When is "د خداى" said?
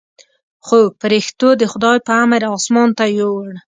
1.61-1.97